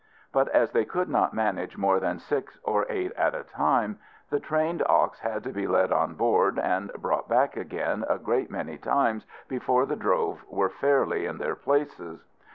[0.33, 3.99] But as they could not manage more than six or eight at a time,
[4.31, 8.49] the trained ox had to be led on board, and brought back again a great
[8.49, 12.25] many times before the drove were fairly in their places.